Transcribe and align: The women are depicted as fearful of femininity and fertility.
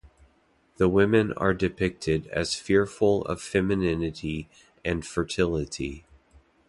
The 0.77 0.89
women 0.89 1.31
are 1.33 1.53
depicted 1.53 2.25
as 2.29 2.55
fearful 2.55 3.23
of 3.25 3.39
femininity 3.39 4.49
and 4.83 5.05
fertility. 5.05 6.05